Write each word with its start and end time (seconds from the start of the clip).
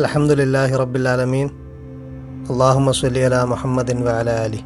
അലഹമുല്ലാഹി 0.00 0.74
റബ്ബിലാലമീൻ 0.82 1.48
അള്ളാഹുമ്മ 2.52 2.90
സ്വല്ലി 2.98 3.22
അല 3.28 3.36
മുഹമ്മദിൻ 3.52 3.98
വഅല 4.06 4.30
അലി 4.44 4.60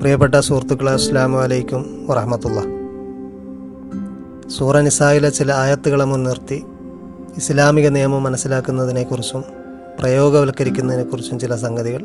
പ്രിയപ്പെട്ട 0.00 0.36
സുഹൃത്തുക്കളെ 0.48 0.92
അസ്സാം 0.98 1.32
വലൈക്കും 1.38 1.82
വറഹമത്തുള്ള 2.08 2.60
സൂറ 4.56 4.80
നിസായിലെ 4.86 5.30
ചില 5.30 5.50
ആയത്തുകളെ 5.62 6.06
മുൻനിർത്തി 6.10 6.58
ഇസ്ലാമിക 7.40 7.86
നിയമം 7.96 8.22
മനസ്സിലാക്കുന്നതിനെക്കുറിച്ചും 8.22 9.42
പ്രയോഗവൽക്കരിക്കുന്നതിനെക്കുറിച്ചും 9.98 11.38
ചില 11.44 11.54
സംഗതികൾ 11.64 12.02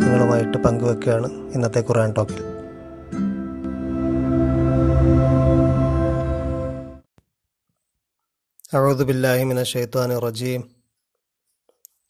നിങ്ങളുമായിട്ട് 0.00 0.58
പങ്കുവെക്കുകയാണ് 0.66 1.28
ഇന്നത്തെ 1.56 1.82
ഖുർആൻ 1.88 2.12
ടോക്കിൽ 2.18 2.40
أعوذ 8.72 9.04
بالله 9.04 9.44
من 9.44 9.58
الشيطان 9.58 10.10
الرجيم 10.12 10.60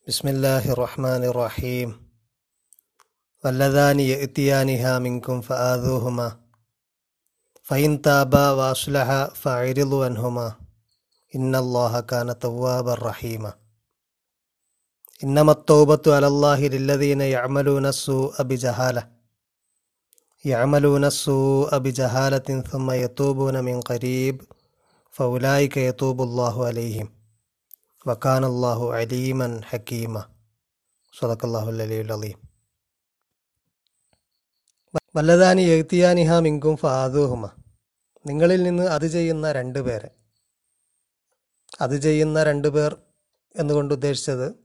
بسم 0.08 0.28
الله 0.28 0.72
الرحمن 0.72 1.24
الرحيم. 1.24 1.90
واللذان 3.44 4.00
يأتيانها 4.00 5.00
منكم 5.00 5.42
فآذوهما. 5.42 6.38
فإن 7.64 8.02
تابا 8.02 8.52
وأصلحا 8.52 9.26
فأعرضوا 9.26 10.06
عنهما. 10.06 10.56
إن 11.36 11.56
الله 11.56 12.00
كان 12.00 12.40
توابا 12.40 12.94
رحيما. 12.94 13.54
إنما 15.24 15.52
التوبة 15.52 16.16
على 16.16 16.28
الله 16.28 16.68
للذين 16.68 17.22
يعملون 17.22 17.86
السوء 17.86 18.42
بجهالة. 18.44 19.10
يعملون 20.46 21.06
السوء 21.06 21.78
بجهالة 21.78 22.62
ثم 22.62 22.92
يتوبون 22.92 23.64
من 23.64 23.82
قريب 23.82 24.42
فأولئك 25.12 25.78
يتوب 25.78 26.22
الله 26.22 26.66
عليهم. 26.66 27.25
വക്കാൻ 28.08 28.46
അള്ളാഹു 28.46 28.94
അലീമൻ 28.94 29.62
ഹക്കീമ. 29.70 30.20
സദക്കല്ലാഹു 31.20 31.72
അലീൽ 31.72 32.12
വല്ലതാനി 35.16 35.62
എഴുത്തിയാനിഹ 35.62 36.34
മിങ്കും 36.40 36.78
ഫാദൂഹുമ. 36.78 37.50
നിങ്ങളിൽ 38.26 38.64
നിന്ന് 38.64 38.84
അത് 38.84 39.08
ചെയ്യുന്ന 39.08 39.52
രണ്ട് 39.52 39.80
പേരെ 39.80 40.10
അത് 41.82 41.96
ചെയ്യുന്ന 42.02 42.44
രണ്ട് 42.44 42.68
പേർ 42.68 42.98
എന്നുകൊണ്ട് 43.56 43.94
ഉദ്ദേശിച്ചത് 43.94 44.56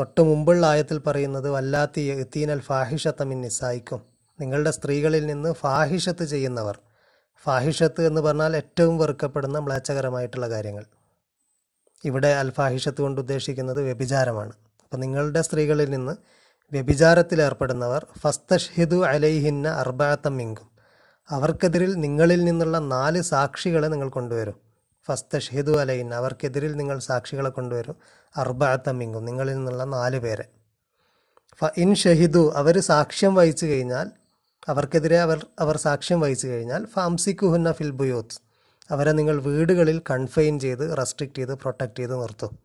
തൊട്ട് 0.00 0.20
മുമ്പുള്ള 0.20 0.66
ആയത്തിൽ 0.66 0.98
പറയുന്നത് 0.98 1.50
വല്ലാത്തി 1.50 2.00
എഴുത്തീനൽ 2.00 2.60
ഫാഹിഷത്തമിൻ 2.60 3.40
നിസ്സായിക്കും 3.40 4.02
നിങ്ങളുടെ 4.40 4.70
സ്ത്രീകളിൽ 4.70 5.26
നിന്ന് 5.26 5.52
ഫാഹിഷത്ത് 5.52 6.24
ചെയ്യുന്നവർ. 6.24 6.78
ഫാഹിഷത്ത് 7.42 8.06
എന്ന് 8.06 8.20
പറഞ്ഞാൽ 8.20 8.56
ഏറ്റവും 8.56 8.98
വെറുക്കപ്പെടുന്ന 8.98 9.58
മ്ലേച്ഛകരമായിട്ടുള്ള 9.58 10.48
കാര്യങ്ങൾ. 10.48 10.84
ഇവിടെ 12.04 12.28
അൽഫാഹിഷത്ത് 12.28 13.02
കൊണ്ട് 13.02 13.20
ഉദ്ദേശിക്കുന്നത് 13.20 13.82
വ്യഭിചാരമാണ്. 13.82 14.52
അപ്പം 14.84 15.00
നിങ്ങളുടെ 15.00 15.42
സ്ത്രീകളിൽ 15.42 15.90
നിന്ന് 15.90 16.12
വ്യഭിചാരത്തിൽ 16.72 17.42
ഏർപ്പെടുന്നവർ 17.42 18.06
ഫസ്തഷ്ഹിദു 18.18 19.04
അലൈഹിന്ന 19.04 19.68
അർബാത്തം 19.68 20.36
മിങ്കും. 20.36 20.68
അവർക്കെതിരിൽ 21.30 21.94
നിങ്ങളിൽ 21.94 22.44
നിന്നുള്ള 22.44 22.78
നാല് 22.78 23.22
സാക്ഷികളെ 23.22 23.88
നിങ്ങൾ 23.88 24.08
കൊണ്ടുവരും. 24.08 24.54
ഫസ്തഷ്ഹിദു 25.06 25.72
അലൈൻ 25.72 26.14
അവർക്കെതിരിൽ 26.14 26.76
നിങ്ങൾ 26.76 26.98
സാക്ഷികളെ 26.98 27.50
കൊണ്ടുവരും. 27.50 27.96
അർബാത്തം 28.36 28.98
മിങ്കും 28.98 29.24
നിങ്ങളിൽ 29.24 29.54
നിന്നുള്ള 29.54 29.84
നാല് 29.84 30.18
പേരെ. 30.18 30.44
ഫ 31.60 31.64
ഇൻ 31.76 31.94
ഷഹിദു 31.94 32.52
അവർ 32.56 32.80
സാക്ഷ്യം 32.80 33.34
വഹിച്ചു 33.34 33.66
കഴിഞ്ഞാൽ 33.66 34.10
അവർക്കെതിരെ 34.68 35.18
അവർ 35.18 35.46
അവർ 35.60 35.76
സാക്ഷ്യം 35.76 36.20
വഹിച്ചു 36.20 36.46
കഴിഞ്ഞാൽ 36.46 36.86
ഫാംസിക്കുഹുന്ന 36.86 37.72
ഫിൽ 37.72 37.90
അവരെ 38.90 39.12
നിങ്ങൾ 39.12 39.40
വീടുകളിൽ 39.40 40.02
കൺഫൈൻ 40.10 40.60
ചെയ്ത് 40.60 40.98
റെസ്ട്രിക്റ്റ് 40.98 41.38
ചെയ്ത് 41.38 41.54
പ്രൊട്ടക്റ്റ് 41.54 41.98
ചെയ്ത് 41.98 42.22
നിർത്തും. 42.22 42.58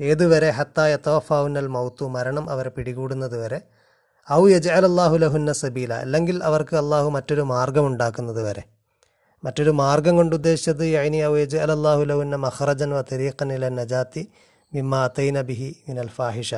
ഏതുവരെ 0.00 0.50
ഹത്തായ 0.50 0.96
തോഫാവുന്നൽ 1.06 1.66
മൗത്തു 1.66 2.04
മരണം 2.04 2.50
അവരെ 2.50 2.68
പിടികൂടുന്നത് 2.68 3.36
വരെ 3.42 3.60
ഔ 4.32 4.48
അള്ളാഹു 4.48 5.16
ലഹുന്ന 5.16 5.52
സബീല 5.52 5.92
അല്ലെങ്കിൽ 5.94 6.44
അവർക്ക് 6.44 6.76
അള്ളാഹു 6.76 7.08
മറ്റൊരു 7.10 7.40
മാർഗം 7.40 7.86
ഉണ്ടാക്കുന്നത് 7.86 8.42
വരെ. 8.42 8.62
മറ്റൊരു 9.44 9.70
മാർഗം 9.70 10.16
കൊണ്ട് 10.16 10.36
ഉദ്ദേശിച്ചത് 10.36 10.84
യൈനി 10.84 11.16
ഔ 11.16 11.36
യജാൽ 11.36 11.70
അള്ളാഹു 11.70 12.02
ലഹുന്ന 12.02 12.36
മഹ്റജൻ 12.36 12.90
വ 12.90 13.00
തെരീഖൻ 13.00 13.52
ഇല 13.52 13.68
നജാത്തി 13.68 14.28
മിമ്മ 14.74 14.96
അത്തൈന 14.96 15.40
ബിഹി 15.40 15.76
മിനൽ 15.88 16.08
ഫാഹിഷ. 16.08 16.54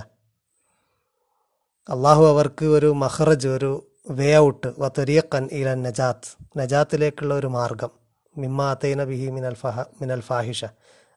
അള്ളാഹു 1.88 2.28
അവർക്ക് 2.28 2.66
ഒരു 2.66 2.86
മഹ്റജ് 2.86 3.48
ഒരു 3.48 3.92
വേ 4.10 4.36
ഔട്ട് 4.36 4.72
വ 4.78 4.88
തെരീഖൻ 4.88 5.48
ഇല 5.52 5.74
നജാത്ത് 5.74 6.58
നജാത്തിലേക്കുള്ള 6.58 7.34
ഒരു 7.34 7.46
മാർഗം. 7.46 7.97
മിമ്മ 8.38 8.62
അത്തൈന 8.62 9.04
ബിഹി 9.04 9.30
മിനൽ 9.30 9.54
ഫഹ 9.54 9.80
മിനൽ 9.80 10.20
ഫാഹിഷ. 10.20 10.64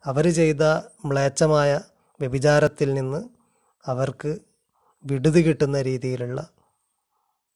അവർ 0.06 0.34
ചെയ്ത 0.34 0.62
മ്ലേച്ഛമായ 1.06 1.82
വ്യഭിചാരത്തിൽ 2.20 2.94
നിന്ന് 2.94 3.30
അവർക്ക് 3.86 4.40
വിടുതി 5.06 5.42
കിട്ടുന്ന 5.42 5.82
രീതിയിലുള്ള 5.82 6.50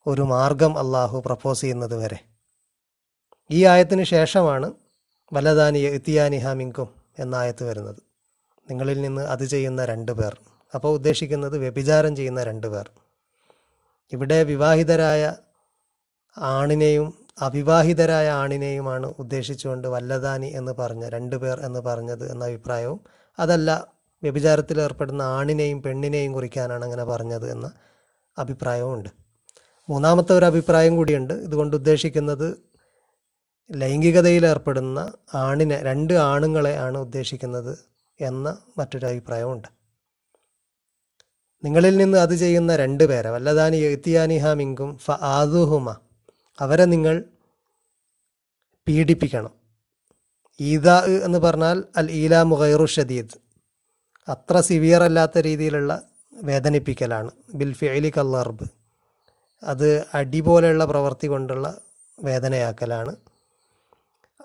ഒരു 0.07 0.21
മാർഗം 0.21 0.77
അള്ളാഹു 0.77 1.23
പ്രപ്പോസ് 1.25 1.61
ചെയ്യുന്നത് 1.61 1.95
വരെ. 1.95 2.19
ഈ 3.51 3.65
ആയത്തിന് 3.65 4.03
ശേഷമാണ് 4.03 4.73
വലദാനി 5.33 5.77
എത്തിയാനിഹ 5.77 6.47
മിങ്കും 6.47 6.89
എന്ന 7.19 7.35
ആയത്ത് 7.35 7.63
വരുന്നത്. 7.63 7.95
നിങ്ങളിൽ 8.69 9.01
നിന്ന് 9.01 9.21
അത് 9.21 9.45
ചെയ്യുന്ന 9.45 9.85
രണ്ട് 9.85 10.11
പേർ. 10.11 10.37
അപ്പോൾ 10.75 10.93
ഉദ്ദേശിക്കുന്നത് 10.93 11.57
വ്യഭിചാരം 11.57 12.15
ചെയ്യുന്ന 12.15 12.43
രണ്ട് 12.43 12.67
പേർ. 12.67 12.89
ഇവിടെ 14.11 14.43
വിവാഹിതരായ 14.43 15.35
ആണിനെയും 16.37 17.24
അവിവാഹിതരായ 17.37 18.29
ആണിനെയുമാണ് 18.29 19.05
ഉദ്ദേശിച്ചുകൊണ്ട് 19.19 19.87
വല്ലദാനി 19.87 20.47
എന്ന് 20.47 20.71
പറഞ്ഞ 20.71 21.09
രണ്ടു 21.09 21.35
പേർ 21.35 21.59
എന്ന് 21.59 21.79
പറഞ്ഞത് 21.79 22.31
എന്ന 22.31 22.45
അഭിപ്രായവും 22.45 22.99
അതല്ല 23.39 23.87
വ്യഭിചാരത്തിൽ 24.23 24.81
ഏർപ്പെടുന്ന 24.81 25.21
ആണിനെയും 25.21 25.83
പെണ്ണിനെയും 25.83 26.33
കുറിക്കാനാണ് 26.33 26.85
അങ്ങനെ 26.85 27.03
പറഞ്ഞത് 27.03 27.51
എന്ന 27.51 27.71
അഭിപ്രായവും 28.37 28.93
ഉണ്ട്. 28.93 29.09
മൂന്നാമത്തെ 29.89 30.37
ഒരു 30.37 30.45
അഭിപ്രായം 30.45 30.95
കൂടിയുണ്ട്. 30.95 31.33
ഇതുകൊണ്ട് 31.33 31.75
ഉദ്ദേശിക്കുന്നത് 31.75 32.57
ലൈംഗികതയിൽ 33.75 34.45
ഏർപ്പെടുന്ന 34.45 35.13
ആണിനെ 35.33 35.83
രണ്ട് 35.83 36.13
ആണുങ്ങളെ 36.13 36.77
ആണ് 36.77 36.97
ഉദ്ദേശിക്കുന്നത് 36.97 37.77
എന്ന 38.21 38.57
മറ്റൊരു 38.77 39.05
അഭിപ്രായമുണ്ട് 39.05 39.67
നിങ്ങളിൽ 41.63 41.97
നിന്ന് 41.97 42.17
അത് 42.17 42.35
ചെയ്യുന്ന 42.35 42.75
രണ്ട് 42.75 43.03
പേരെ 43.03 43.29
വല്ലതാനി 43.29 43.77
എത്തിയാനിഹ 43.77 44.53
മിങ്കും 44.53 44.97
ഫ 44.97 45.11
ആദുഹുമ 45.11 46.04
അവരെ 46.61 46.85
നിങ്ങൾ 46.85 47.23
പീഡിപ്പിക്കണം. 48.87 49.51
ഈദ 50.59 50.89
എന്ന് 50.89 51.39
പറഞ്ഞാൽ 51.39 51.83
അൽ 51.97 52.11
ഈല 52.11 52.41
മുഖൈറു 52.41 52.85
ഷദീദ്. 52.85 53.37
അത്ര 54.27 54.61
സിവിയർ 54.61 55.03
അല്ലാത്ത 55.03 55.37
രീതിയിലുള്ള 55.37 56.01
വേദനിപ്പിക്കലാണ്. 56.33 57.31
ബിൽ 57.53 57.73
ഫിഅലി 57.73 58.11
കല്ലർബ് 58.17 58.65
അത് 59.63 60.05
അടി 60.13 60.39
പോലെയുള്ള 60.39 60.85
പ്രവൃത്തി 60.85 61.27
കൊണ്ടുള്ള 61.27 61.81
വേദനയാക്കലാണ്. 62.19 63.15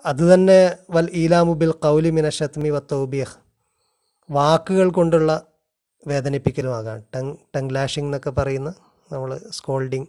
അതുതന്നെ 0.05 0.77
വൽ 0.89 1.09
ഈലാമു 1.13 1.53
ബിൽ 1.53 1.71
കൗലി 1.71 2.09
മിന 2.09 2.29
ഷത്മി 2.29 2.69
വ 2.69 2.79
വാക്കുകൾ 4.29 4.91
കൊണ്ടുള്ള 4.91 5.45
വേദനിപ്പിക്കലുമാകാം. 6.07 7.03
ടങ് 7.15 7.35
ടങ് 7.55 7.75
ലാഷിംഗ് 7.75 8.07
എന്നൊക്കെ 8.07 8.29
പറയുന്ന 8.29 8.73
നമ്മൾ 9.11 9.41
സ്കോൾഡിങ് 9.49 10.05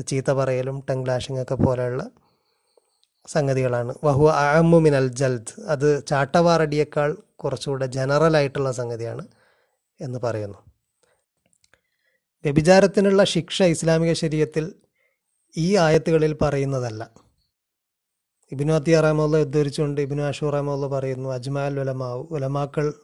ചീത്ത 0.00 0.30
പറയലും 0.30 0.82
ടങ് 0.90 1.42
ഒക്കെ 1.42 1.54
പോലെയുള്ള 1.54 2.10
സംഗതികളാണ്. 3.26 3.94
വഹു 4.04 4.28
അഹമ്മു 4.28 4.78
മിനൽ 4.78 5.08
ജൽദ്. 5.08 5.60
അത് 5.60 6.06
ചാട്ടവാറടിയേക്കാൾ 6.06 7.16
കുറച്ചുകൂടെ 7.36 7.86
ജനറൽ 7.86 8.36
ആയിട്ടുള്ള 8.36 8.72
സംഗതിയാണ് 8.72 9.28
എന്ന് 10.00 10.18
പറയുന്നു. 10.18 10.58
വ്യഭിചാരത്തിനുള്ള 12.44 13.24
ശിക്ഷ 13.24 13.62
ഇസ്ലാമിക 13.62 14.12
ശരീരത്തിൽ 14.12 14.72
ഈ 15.56 15.76
ആയത്തുകളിൽ 15.76 16.36
പറയുന്നതല്ല. 16.42 17.10
ഇബിനു 18.52 18.72
അത്തി 18.72 18.90
അറാമുള്ള 18.90 19.40
ഉദ്ധരിച്ചുകൊണ്ട് 19.40 20.00
ഇബിനു 20.00 20.22
അഷൂർ 20.22 20.48
അറാമുള്ള 20.48 20.86
പറയുന്നു 20.86 21.28
അജ്മാൽ 21.28 21.80
ഉലമാവ് 21.80 22.26
ഉലമാക്കൾ 22.30 22.94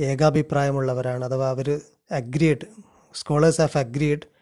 ഏകാഭിപ്രായമുള്ളവരാണ്. 0.00 1.24
അഥവാ 1.24 1.48
അവർ 1.48 1.80
അഗ്രീഡ് 2.10 2.66
സ്കോളേഴ്സ് 3.14 3.60
ഹാവ് 3.60 3.78
അഗ്രീഡ് 3.78 4.37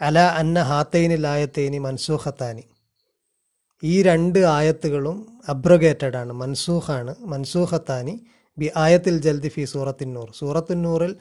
അല 0.00 0.18
അന്ന 0.18 0.62
ഹാത്തൈനിൽ 0.62 1.26
ആയത്തേനി 1.26 1.78
മൻസൂഖത്താനി. 1.78 2.62
ഈ 3.84 4.02
രണ്ട് 4.02 4.38
ആയത്തുകളും 4.38 5.38
അബ്രഗേറ്റഡ് 5.48 6.16
ആണ് 6.16 6.32
മൻസൂഖാണ് 6.32 7.14
മൻസൂഖത്താനി 7.20 8.26
ബി 8.58 8.70
ആയത്തിൽ 8.76 9.18
ജൽദി 9.18 9.48
ഫി 9.48 9.64
സൂറത്തിന്നൂർ. 9.64 10.32
സൂറത്തിന്നൂറിൽ 10.38 11.16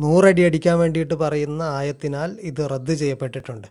നൂറടി 0.00 0.42
അടിക്കാൻ 0.42 0.78
വേണ്ടിയിട്ട് 0.78 1.14
പറയുന്ന 1.14 1.62
ആയത്തിനാൽ 1.62 2.30
ഇത് 2.40 2.70
റദ്ദ് 2.70 2.92
ചെയ്യപ്പെട്ടിട്ടുണ്ട്. 2.92 3.68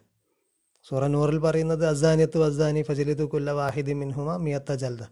സൂറ 0.90 1.08
നൂറിൽ 1.08 1.40
പറയുന്നത് 1.40 1.88
അസാനിയത്ത് 1.88 2.38
വസാനി 2.38 2.82
ഫജലിതു 2.82 3.24
കുല്ല 3.24 3.52
വാഹിദി 3.52 3.94
മിൻഹുമ 3.94 4.38
മിയത്ത 4.38 4.74
ജൽദ. 4.74 5.04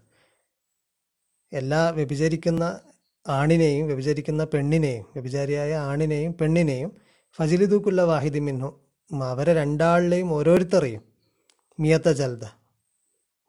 എല്ലാ 1.52 1.90
വ്യഭിചരിക്കുന്ന 1.90 2.80
ആണിനെയും 3.28 3.86
വ്യഭിചരിക്കുന്ന 3.86 4.44
പെണ്ണിനെയും 4.44 5.02
വ്യഭിചാരിയായ 5.02 5.74
ആണിനെയും 5.74 6.32
പെണ്ണിനെയും 6.32 6.92
ഫജിലിദു 7.38 7.76
കുല്ല 7.76 8.02
വാഹിദി 8.02 8.38
മിൻഹു 8.38 8.81
അവരെ 9.20 9.54
രണ്ടാളിലെയും 9.54 10.32
ഓരോരുത്തരെയും 10.32 11.02
മിയത്ത 11.80 12.08
ജൽദ. 12.08 12.44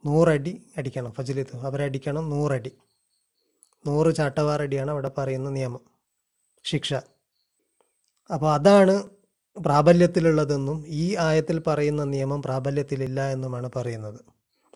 നൂറടി 0.05 0.61
അടിക്കണം 0.77 1.11
ഫജിലിത്ത്. 1.11 1.55
അവരെ 1.55 1.83
അടിക്കണം 1.83 2.29
നൂറടി. 2.29 2.71
നൂറ് 3.87 4.15
ചാട്ടവാറടിയാണ് 4.15 4.91
അവിടെ 4.91 5.11
പറയുന്ന 5.17 5.49
നിയമം 5.49 5.79
ശിക്ഷ. 6.63 6.93
അപ്പോൾ 8.33 8.53
അതാണ് 8.53 9.09
പ്രാബല്യത്തിലുള്ളതെന്നും 9.65 10.83
ഈ 10.87 11.15
ആയത്തിൽ 11.15 11.59
പറയുന്ന 11.59 12.03
നിയമം 12.03 12.41
പ്രാബല്യത്തിലില്ല 12.41 13.27
എന്നുമാണ് 13.29 13.69
പറയുന്നത്. 13.75 14.19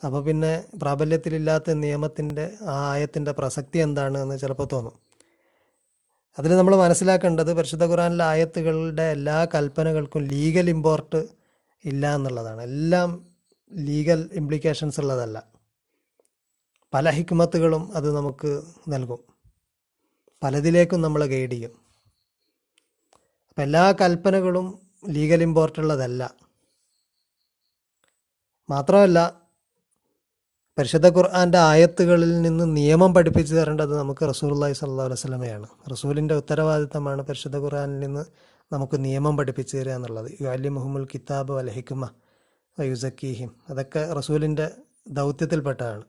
അപ്പോൾ 0.06 0.24
പിന്നെ 0.24 0.66
പ്രാബല്യത്തിലില്ലാത്ത 0.82 1.72
നിയമത്തിന്റെ 1.72 2.54
ആ 2.62 2.92
ആയത്തിന്റെ 2.92 3.32
പ്രസക്തി 3.32 3.78
എന്താണ് 3.78 4.18
എന്ന് 4.18 4.40
ചിലപ്പോൾ 4.40 4.68
തോന്നും. 4.72 5.07
അതിൽ 6.40 6.58
നമ്മൾ 6.58 6.76
മനസ്സിലാക്കേണ്ടത് 6.76 7.54
പരിശുദ്ധ 7.54 7.84
ഖുറാനിലെ 7.84 8.26
ആയത്തുകളുടെ 8.26 9.12
എല്ലാ 9.12 9.46
കൽപ്പനകൾക്കും 9.46 10.24
ലീഗൽ 10.24 10.70
ഇമ്പോർട്ട് 10.70 11.28
ഇല്ല 11.86 12.16
എന്നുള്ളതാണ്. 12.16 12.62
എല്ലാം 12.62 13.26
ലീഗൽ 13.74 14.30
ഇംപ്ലിക്കേഷൻസ് 14.34 15.00
ഉള്ളതല്ല. 15.00 15.44
പല 16.94 17.10
ഹിക്മത്തുകളും 17.10 17.96
അത് 17.96 18.16
നമുക്ക് 18.16 18.62
നൽകും. 18.88 19.20
പലതിലേക്കും 20.44 21.02
നമ്മൾ 21.02 21.26
ഗൈഡ് 21.26 21.52
ചെയ്യും. 21.52 21.72
അപ്പം 23.50 23.64
എല്ലാ 23.64 23.92
കൽപ്പനകളും 23.92 24.80
ലീഗൽ 25.10 25.42
ഇമ്പോർട്ട് 25.42 25.80
ഉള്ളതല്ല. 25.80 26.34
മാത്രമല്ല 28.70 29.47
പരിശുദ്ധ 30.78 31.08
ഖുർആാന്റെ 31.08 31.58
ആയത്തുകളിൽ 31.58 32.42
നിന്ന് 32.42 32.66
നിയമം 32.78 33.14
പഠിപ്പിച്ചു 33.14 33.54
തരേണ്ടത് 33.56 33.94
നമുക്ക് 34.00 34.24
റസൂലുള്ളാഹി 34.30 34.74
സ്വല്ലല്ലാഹു 34.74 35.08
അലൈഹി 35.10 35.20
വസല്ലമയാണ്. 35.20 35.68
റസൂലിന്റെ 35.94 36.36
ഉത്തരവാദിത്തമാണ് 36.36 37.22
പരിശുദ്ധ 37.22 37.58
ഖുർആാനിൽ 37.58 38.00
നിന്ന് 38.00 38.24
നമുക്ക് 38.74 38.98
നിയമം 39.06 39.38
പഠിപ്പിച്ചു 39.38 39.78
തരിക 39.78 39.94
എന്നുള്ളത്. 39.94 40.32
യു 40.42 40.48
അലി 40.48 40.68
മുഹമ്മുൽ 40.68 41.08
കിതാബ് 41.14 41.54
അലഹിക്കുമ 41.60 42.10
വയുസക്കീഹിം 42.80 43.50
അതൊക്കെ 43.70 44.14
റസൂലിന്റെ 44.14 44.68
ദൗത്യത്തിൽപ്പെട്ടതാണ്. 45.08 46.04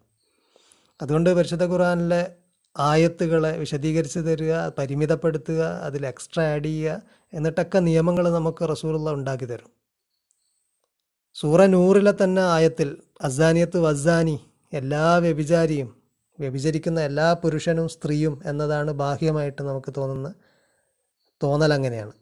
അതുകൊണ്ട് 1.03 1.31
പരിശുദ്ധ 1.31 1.64
ഖുർആാനിലെ 1.64 2.21
ആയത്തുകളെ 2.76 3.53
വിശദീകരിച്ച് 3.59 4.19
തരിക 4.19 4.69
പരിമിതപ്പെടുത്തുക 4.69 5.62
അതിൽ 5.88 6.06
എക്സ്ട്രാ 6.06 6.44
ആഡ് 6.55 6.64
ചെയ്യുക 6.64 7.03
എന്നിട്ടൊക്കെ 7.32 7.79
നിയമങ്ങൾ 7.79 8.29
നമുക്ക് 8.31 8.69
റസൂലുള്ള 8.69 9.11
ഉണ്ടാക്കി 9.12 9.44
തരും. 9.44 9.71
സൂറ 11.35 11.67
നൂറിലെ 11.67 12.14
തന്നെ 12.23 12.43
ആയത്തിൽ 12.43 12.88
അസാനിയത്ത് 13.23 13.79
വസാനി 13.79 14.37
എല്ലാ 14.73 15.17
വ്യഭിചാരിയും 15.17 16.03
വ്യഭിചരിക്കുന്ന 16.41 17.00
എല്ലാ 17.00 17.32
പുരുഷനും 17.32 17.88
സ്ത്രീയും 17.88 18.43
എന്നതാണ് 18.47 18.91
ബാഹ്യമായിട്ട് 18.91 19.62
നമുക്ക് 19.62 19.94
തോന്നുന്ന 19.97 20.35
തോന്നൽ 21.43 21.73
അങ്ങനെയാണ്. 21.73 22.12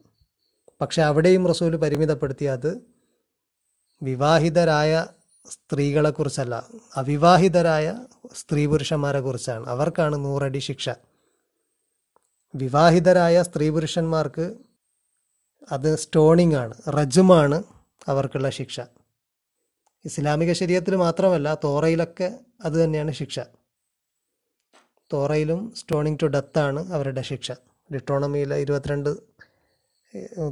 പക്ഷെ 0.81 1.01
അവിടെയും 1.01 1.47
റസൂൽ 1.47 1.75
പരിമിതപ്പെടുത്തി 1.75 2.45
അത് 2.45 2.81
വിവാഹിതരായ 4.03 5.07
സ്ത്രീകളെക്കുറിച്ചല്ല 5.49 6.67
അവിവാഹിതരായ 6.95 8.05
സ്ത്രീ 8.33 8.65
പുരുഷന്മാരെ 8.65 9.19
കുറിച്ചാണ്. 9.19 9.67
അവർക്കാണ് 9.67 10.25
നൂറടി 10.25 10.57
ശിക്ഷ. 10.57 10.89
വിവാഹിതരായ 12.55 13.43
സ്ത്രീ 13.43 13.69
പുരുഷന്മാർക്ക് 13.69 14.57
അത് 15.71 15.95
സ്റ്റോണിംഗ് 15.95 16.55
ആണ് 16.55 16.73
റജുമാണ് 16.89 17.63
അവർക്കുള്ള 18.07 18.49
ശിക്ഷ. 18.49 18.79
ഇസ്ലാമിക 20.07 20.51
ശരീരത്തിൽ 20.51 20.95
മാത്രമല്ല 20.95 21.47
തോറയിലൊക്കെ 21.63 22.27
അത് 22.65 22.75
തന്നെയാണ് 22.83 23.11
ശിക്ഷ. 23.11 23.39
തോറയിലും 25.13 25.59
സ്റ്റോണിങ് 25.79 26.19
ടു 26.21 26.25
ഡെത്താണ് 26.25 26.81
അവരുടെ 26.93 27.21
ശിക്ഷ. 27.21 27.51
ഡിട്ടോണമിയിലെ 27.93 28.55
ഇരുപത്തിരണ്ട് 28.63 29.09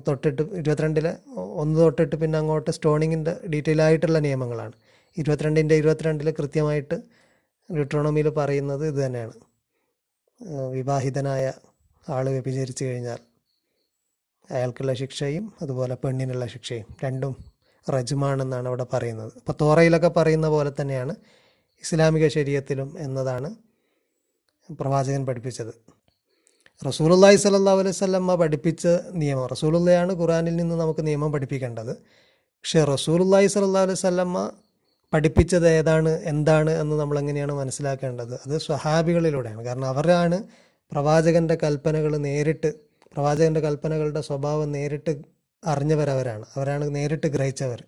തൊട്ടിട്ട് 0.07 0.41
ഇരുപത്തിരണ്ടിലെ 0.61 1.11
ഒന്ന് 1.61 1.79
തൊട്ടിട്ട് 1.79 2.15
പിന്നെ 2.21 2.37
അങ്ങോട്ട് 2.39 2.71
സ്റ്റോണിങ്ങിന്റെ 2.71 3.33
ഡീറ്റെയിൽ 3.53 3.81
ആയിട്ടുള്ള 3.81 4.19
നിയമങ്ങളാണ്. 4.19 4.75
ഇരുപത്തിരണ്ടിന്റെ 5.17 5.75
ഇരുപത്തിരണ്ടിൽ 5.75 6.29
കൃത്യമായിട്ട് 6.31 6.95
ഡിട്രോണമിയിൽ 7.69 8.29
പറയുന്നത് 8.39 8.87
ഇത് 8.87 8.99
തന്നെയാണ്. 9.05 9.35
വിവാഹിതനായ 10.77 11.45
ആൾ 12.09 12.25
വ്യഭിചരിച്ചു 12.29 12.83
കഴിഞ്ഞാൽ 12.85 13.19
അയാൾക്കുള്ള 14.49 14.93
ശിക്ഷയും 14.93 15.45
അതുപോലെ 15.61 15.95
പെണ്ണിനുള്ള 16.03 16.45
ശിക്ഷയും 16.45 16.87
രണ്ടും 17.03 17.35
റജുമാണെന്നാണ് 17.89 18.67
അവിടെ 18.67 18.85
പറയുന്നത്. 18.93 19.33
അപ്പോൾ 19.35 19.53
തോറയിലൊക്കെ 19.61 20.07
പറയുന്ന 20.07 20.47
പോലെ 20.47 20.71
തന്നെയാണ് 20.81 21.15
ഇസ്ലാമിക 21.83 22.27
ശരീരത്തിലും 22.27 22.95
എന്നതാണ് 22.99 23.55
പ്രവാചകൻ 24.71 25.25
പഠിപ്പിച്ചത്. 25.25 25.73
റസൂലുള്ളാഹി 26.87 27.35
സല്ലാ 27.35 27.73
അലൈഹി 27.73 28.35
പഠിപ്പിച്ച 28.35 28.87
നിയമം 29.11 29.47
റസൂലുള്ളയാണ് 29.47 30.13
ഖുറാനിൽ 30.13 30.55
നിന്ന് 30.55 30.75
നമുക്ക് 30.75 31.07
നിയമം 31.07 31.31
പഠിപ്പിക്കേണ്ടത്. 31.31 31.97
പക്ഷേ 32.37 32.83
റസൂലുള്ളാഹി 32.83 33.47
സല്ലാ 33.47 33.81
അലൈഹി 33.81 33.97
സ്വല്ലമ്മ 33.97 34.51
പഠിപ്പിച്ചത് 35.13 35.67
ഏതാണ് 35.67 36.09
എന്താണ് 36.09 36.71
എന്ന് 36.71 36.95
നമ്മൾ 36.95 37.19
എങ്ങനെയാണ് 37.19 37.51
മനസ്സിലാക്കേണ്ടത്? 37.51 38.33
അത് 38.33 38.57
സ്വഹാബികളിലൂടെയാണ്. 38.57 39.65
കാരണം 39.65 39.87
അവരാണ് 39.87 40.43
പ്രവാചകന്റെ 40.91 41.57
കൽപ്പനകൾ 41.63 42.17
നേരിട്ട് 42.17 42.73
പ്രവാചകന്റെ 43.13 43.59
കൽപ്പനകളുടെ 43.59 44.21
സ്വഭാവം 44.21 44.71
നേരിട്ട് 44.71 45.34
അറിഞ്ഞവരവരാണ്. 45.65 46.45
അവരാണ് 46.55 46.95
നേരിട്ട് 46.95 47.27
ഗ്രഹിച്ചവർ. 47.27 47.83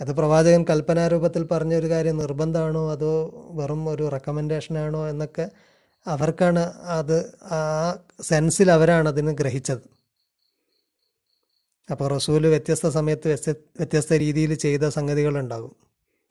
അത് 0.00 0.12
പ്രവാചകൻ 0.12 0.66
കൽപ്പനാരൂപത്തിൽ 0.70 1.42
പറഞ്ഞൊരു 1.44 1.90
കാര്യം 1.90 2.16
നിർബന്ധമാണോ? 2.16 2.92
അതോ 2.92 3.30
വെറും 3.50 3.88
ഒരു 3.88 4.08
റെക്കമെൻഡേഷനാണോ 4.08 5.08
എന്നൊക്കെ 5.08 5.50
അവർക്കാണ് 6.06 6.58
അത് 6.98 7.38
ആ 7.44 7.98
സെൻസിൽ 8.22 8.70
അവരാണ് 8.70 9.08
അതിന് 9.08 9.30
ഗ്രഹിച്ചത്. 9.30 10.00
അപ്പോൾ 11.90 12.10
റസൂൽ 12.10 12.46
വ്യത്യസ്ത 12.46 12.88
സമയത്ത് 12.88 13.28
വ്യത്യ 13.28 13.50
വ്യത്യസ്ത 13.50 14.12
രീതിയിൽ 14.12 14.54
ചെയ്ത 14.54 14.88
സംഗതികളുണ്ടാകും. 14.88 15.76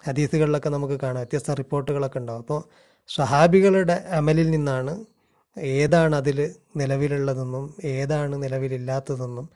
ഹദീസുകളിലൊക്കെ 0.07 0.69
നമുക്ക് 0.69 0.93
കാണാം. 0.93 1.15
വ്യത്യസ്ത 1.15 1.51
റിപ്പോർട്ടുകളൊക്കെ 1.51 2.19
ഉണ്ടാകും. 2.19 2.39
അപ്പോൾ 2.39 2.63
സഹാബികളുടെ 3.07 3.93
അമലിൽ 3.93 4.49
നിന്നാണ് 4.49 5.05
ഏതാണ് 5.57 6.15
അതിൽ 6.15 6.55
നിലവിലുള്ളതെന്നും 6.75 7.75
ഏതാണ് 7.83 8.43
നിലവിലില്ലാത്തതെന്നും 8.43 9.49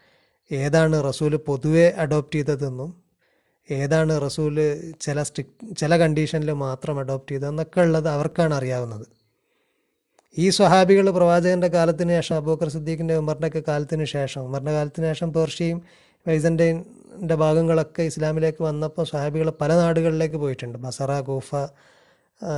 ഏതാണ് 0.51 1.04
റസൂൽ 1.04 1.36
പൊതുവെ 1.38 1.94
അഡോപ്റ്റ് 1.98 2.40
ചെയ്തതെന്നും 2.40 3.04
ഏതാണ് 3.72 4.22
റസൂൽ 4.22 4.56
ചില 5.01 5.24
സ്ട്രിക് 5.24 5.75
ചില 5.78 5.98
കണ്ടീഷനിൽ 5.98 6.51
മാത്രം 6.51 7.00
അഡോപ്റ്റ് 7.00 7.31
ചെയ്തതെന്നൊക്കെ 7.31 7.81
ഉള്ളത് 7.81 8.10
അവർക്കാണ് 8.10 8.54
അറിയാവുന്നത്. 8.54 9.06
ഈ 10.38 10.50
സ്വഹാബികൾ 10.50 11.12
പ്രവാചകന്റെ 11.12 11.68
കാലത്തിന് 11.68 12.10
ശേഷം 12.10 12.36
അബൂക്കർ 12.36 12.69
സിദ്ദീഖിന്റെ 12.69 13.16
ഉമറിന്റെ 13.16 13.48
ഒക്കെ 13.48 13.63
കാലത്തിന് 13.68 14.06
ശേഷം 14.06 14.42
ഉമറിന്റെ 14.42 14.72
കാലത്തിന് 14.72 15.06
ശേഷം 15.06 15.34
പേർഷ്യയും 15.34 15.81
വൈസന്റൈന്റെ 16.28 17.36
ഭാഗങ്ങളൊക്കെ 17.36 18.04
ഇസ്ലാമിലേക്ക് 18.04 18.63
വന്നപ്പോൾ 18.63 19.06
സ്വഹാബികൾ 19.06 19.50
പല 19.50 19.74
നാടുകളിലേക്ക് 19.75 20.36
പോയിട്ടുണ്ട്. 20.36 20.78
ബസറ 20.78 21.19
ഗൂഫ 21.19 21.54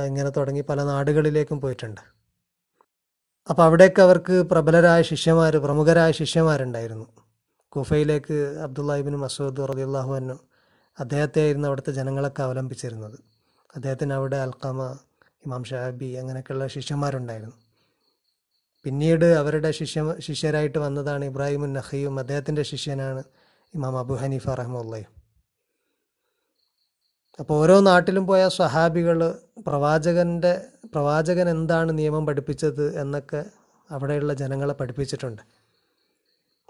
ഇങ്ങനെ 0.06 0.30
തുടങ്ങി 0.30 0.60
പല 0.60 0.82
നാടുകളിലേക്കും 0.82 1.60
പോയിട്ടുണ്ട്. 1.60 2.00
അപ്പോൾ 3.50 3.62
അവിടെയൊക്കെ 3.62 4.02
അവർക്ക് 4.02 4.42
പ്രബലരായ 4.42 5.02
ശിഷ്യന്മാർ 5.02 5.56
പ്രമുഖരായ 5.56 6.12
ശിഷ്യന്മാരുണ്ടായിരുന്നു. 6.12 7.25
കൂഫയിലേക്ക് 7.76 8.36
അബ്ദുല്ലാഹിബിൻ 8.66 9.16
മസൂദ് 9.24 9.68
റദിയുള്ളാഹു 9.70 10.12
അദ്ദേഹത്തെ 10.98 11.40
ആയിരുന്നു 11.44 11.68
അവിടുത്തെ 11.68 11.92
ജനങ്ങളൊക്കെ 11.92 12.42
അവലംബിച്ചിരുന്നത്. 12.42 13.18
അദ്ദേഹത്തിന് 13.76 14.12
അവിടെ 14.12 14.36
അൽക്കമ 14.36 14.82
ഇമാം 15.46 15.64
ഷാബി 15.64 16.08
അങ്ങനെയൊക്കെയുള്ള 16.20 16.66
ശിഷ്യന്മാരുണ്ടായിരുന്നു. 16.66 17.56
പിന്നീട് 18.84 19.24
അവരുടെ 19.40 19.70
ശിഷ്യ 19.70 20.00
ശിഷ്യരായിട്ട് 20.26 20.78
വന്നതാണ് 20.78 21.24
ഇബ്രാഹിമുൻ 21.24 21.72
നഹിയും 21.72 22.18
അദ്ദേഹത്തിന്റെ 22.18 22.62
ശിഷ്യനാണ് 22.62 23.22
ഇമാം 23.74 23.94
അബു 23.98 24.14
ഹനീഫ 24.14 24.48
റഹ്മുള്ളയും 24.60 25.12
അപ്പോൾ 27.38 27.54
ഓരോ 27.54 27.76
നാട്ടിലും 27.80 28.26
പോയ 28.26 28.42
സഹാബികൾ 28.48 29.18
പ്രവാചകന്റെ 29.66 30.52
പ്രവാചകൻ 30.94 31.48
എന്താണ് 31.50 31.98
നിയമം 31.98 32.26
പഠിപ്പിച്ചത് 32.26 33.00
എന്നൊക്കെ 33.00 33.44
അവിടെയുള്ള 33.90 34.34
ജനങ്ങളെ 34.34 34.74
പഠിപ്പിച്ചിട്ടുണ്ട്. 34.74 35.42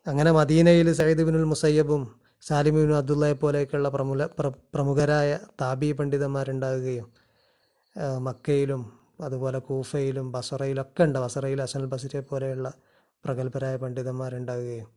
അങ്ങനെ 0.07 0.33
മദീനയിൽ 0.33 0.93
സയ്യിദ് 0.93 1.23
ബിനുൽ 1.23 1.45
മുസയ്യബും 1.45 2.03
സാലിമിബിനു 2.43 2.95
അബ്ദുള്ളയെ 2.95 3.33
പോലെയൊക്കെയുള്ള 3.33 3.89
പ്രമുഖ 3.89 4.25
പ്രമുഖരായ 4.75 5.39
താബി 5.61 5.93
പണ്ഡിതന്മാരുണ്ടാകുകയും 5.93 7.07
മക്കയിലും 8.19 8.83
അതുപോലെ 9.21 9.59
കൂഫയിലും 9.59 10.33
ബസറയിലൊക്കെ 10.33 11.03
ഉണ്ട്. 11.03 11.19
ബസറയിൽ 11.19 11.63
അസനൽ 11.63 11.87
ബസരിയെ 11.87 12.21
പോലെയുള്ള 12.21 12.73
പ്രഗത്ഭരായ 13.25 13.77
പണ്ഡിതന്മാരുണ്ടാകുകയും 13.77 14.89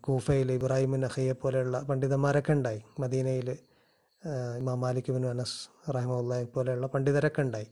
കൂഫയിൽ 0.00 0.52
ഇബ്രാഹിം 0.52 1.00
നഖയെ 1.00 1.32
പോലെയുള്ള 1.32 1.80
പണ്ഡിതന്മാരൊക്കെ 1.80 2.52
ഉണ്ടായി. 2.52 2.80
മദീനയിൽ 2.98 3.50
ഇമാം 4.58 4.80
മാലിക് 4.80 5.12
ബിൻ 5.12 5.26
അനസ് 5.26 5.90
റഹ്മുള്ളയെ 5.90 6.44
പോലെയുള്ള 6.44 6.86
പണ്ഡിതരൊക്കെ 6.86 7.42
ഉണ്ടായി. 7.42 7.68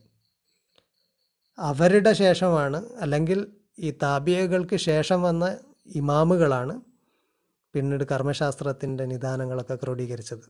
അവരുടെ 1.57 2.13
ശേഷമാണ് 2.13 2.85
അല്ലെങ്കിൽ 2.95 3.47
ഈ 3.79 3.91
താബിയകൾക്ക് 4.03 4.75
ശേഷം 4.75 5.23
വന്ന 5.23 5.57
ഇമാമുകളാണ് 5.95 6.81
പിന്നീട് 7.73 8.03
കർമ്മശാസ്ത്രത്തിന്റെ 8.03 9.05
നിദാനങ്ങളൊക്കെ 9.05 9.75
ക്രോഡീകരിച്ചത്. 9.75 10.49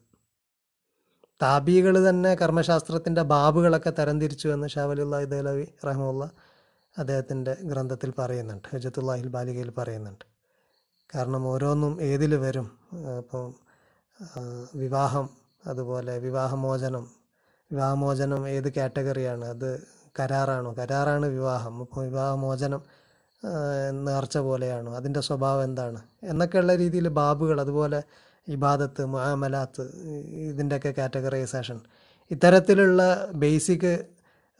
താബികൾ 1.41 2.09
തന്നെ 2.09 2.35
കർമ്മശാസ്ത്രത്തിന്റെ 2.35 3.21
ബാബുകളൊക്കെ 3.21 3.89
തരംതിരിച്ചു 3.89 4.47
എന്ന് 4.47 4.67
ഷാവലുല്ലാഹി 4.67 5.25
ദലവി 5.25 5.67
റഹ്മുള്ള 5.85 6.31
അദ്ദേഹത്തിന്റെ 6.97 7.57
ഗ്രന്ഥത്തിൽ 7.63 8.13
പറയുന്നുണ്ട്. 8.19 8.67
ഹജത്തുല്ലാഹിൽ 8.73 9.27
ബാലികയിൽ 9.27 9.69
പറയുന്നുണ്ട്. 9.69 10.25
കാരണം 11.15 11.47
ഓരോന്നും 11.47 12.01
ഏതിൽ 12.01 12.35
വരും? 12.35 12.77
ഇപ്പം 13.17 13.53
വിവാഹം 14.75 15.29
അതുപോലെ 15.67 16.17
വിവാഹമോചനം. 16.17 17.11
വിവാഹമോചനം 17.71 18.49
ഏത് 18.49 18.73
കാറ്റഗറിയാണ്? 18.73 19.45
അത് 19.45 19.87
കരാറാണോ? 20.19 20.73
കരാറാണ് 20.73 21.25
വിവാഹം. 21.25 21.79
അപ്പോൾ 21.79 22.03
വിവാഹമോചനം 22.05 22.81
നേർച്ച 23.91 24.37
പോലെയാണോ. 24.37 24.95
അതിന്റെ 24.95 25.21
സ്വഭാവം 25.21 25.63
എന്താണ്? 25.63 26.01
എന്നൊക്കെയുള്ള 26.23 26.75
രീതിയിൽ 26.75 27.07
ബാബുകൾ 27.07 27.61
അതുപോലെ 27.61 28.03
ഇബാദത്ത് 28.47 29.05
മുആമലാത്ത് 29.05 29.81
ഇതിന്റെയൊക്കെ 30.49 30.93
കാറ്റഗറൈസേഷൻ. 30.97 31.79
ഇത്തരത്തിലുള്ള 32.31 33.01
ബേസിക് 33.31 34.05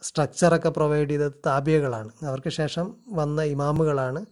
സ്ട്രക്ചറൊക്കെ 0.02 0.68
പ്രൊവൈഡ് 0.68 1.10
ചെയ്തത് 1.10 1.32
താബിയകളാണ് 1.46 2.10
അവർക്ക് 2.26 2.48
ശേഷം 2.48 2.96
വന്ന 3.08 3.42
ഇമാമുകളാണ് 3.42 4.26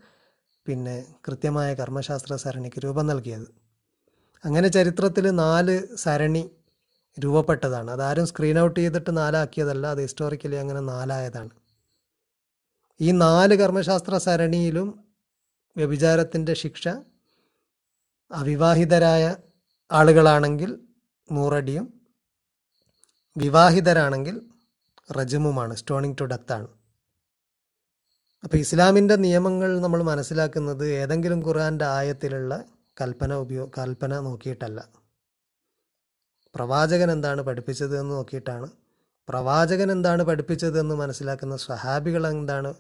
പിന്നെ 0.67 1.05
കൃത്യമായ 1.29 1.75
കർമ്മശാസ്ത്ര 1.75 2.37
സരണിക്ക് 2.37 2.81
രൂപം 2.85 3.07
നൽകിയത്. 3.07 3.49
അങ്ങനെ 4.45 4.69
ചരിത്രത്തിൽ 4.69 5.31
നാല് 5.31 5.97
സരണി 5.97 6.51
രൂപപ്പെട്ടതാണ്. 7.21 7.91
അതാരും 7.91 8.27
സ്ക്രീൻ 8.27 8.59
ഔട്ട് 8.59 8.81
ചെയ്തിട്ട് 8.81 9.17
നാലാക്കിയതല്ല 9.17 9.87
അത് 9.87 10.01
ഹിസ്റ്റോറിക്കലി 10.01 10.57
അങ്ങനെ 10.57 10.81
നാലായതാണ്. 10.81 11.51
ഈ 13.01 13.13
നാല് 13.13 13.55
കർമ്മശാസ്ത്ര 13.55 14.19
സരണിയിലും 14.19 14.89
വ്യഭിചാരത്തിന്റെ 15.77 16.55
ശിക്ഷ 16.55 16.85
അവിവാഹിതരായ 18.31 19.25
ആളുകളാണെങ്കിൽ 19.91 20.71
നൂറടിയും 21.29 21.87
വിവാഹിതരാണെങ്കിൽ 23.37 24.37
റജമുമാണ് 25.19 25.75
സ്റ്റോണിങ് 25.77 26.17
ടു 26.21 26.25
ഡെത്താണ് 26.25 26.69
അപ്പോൾ 28.45 28.57
ഇസ്ലാമിന്റെ 28.57 29.17
നിയമങ്ങൾ 29.17 29.81
നമ്മൾ 29.81 30.03
മനസ്സിലാക്കുന്നത് 30.03 30.87
ഏതെങ്കിലും 30.93 31.41
ഖുർആന്റെ 31.47 31.85
ആയത്തിലുള്ള 31.87 32.53
കൽപ്പന 33.01 33.35
ഉപയോഗ 33.35 33.71
കൽപ്പന 33.79 34.19
നോക്കിയിട്ടല്ല. 34.19 34.81
പ്രവാചകൻ 36.55 37.11
എന്താണ് 37.13 37.43
പഠിപ്പിച്ചത് 37.43 38.01
എന്ന് 38.01 38.15
നോക്കിയിട്ടാണ് 38.15 38.69
പ്രവാചകൻ 39.29 39.93
എന്താണ് 39.93 40.23
പഠിപ്പിച്ചതെന്ന് 40.23 40.95
മനസ്സിലാക്കുന്ന 40.95 41.57
സ്വഹാബികൾ 41.57 42.27
എന്താണ് 42.27 42.75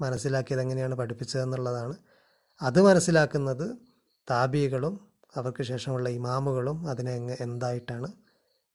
മനസ്സിലാക്കിയത് 0.00 0.60
എങ്ങനെയാണ് 0.60 0.94
പഠിപ്പിച്ചത് 0.94 1.42
എന്നുള്ളതാണ് 1.42 1.94
അത് 2.62 2.82
മനസ്സിലാക്കുന്നത് 2.82 3.76
താബികളും 4.30 5.00
അവർക്ക് 5.36 5.62
ശേഷമുള്ള 5.62 6.08
ഇമാമുകളും 6.08 6.88
അതിനെ 6.88 7.36
എന്തായിട്ടാണ് 7.40 8.08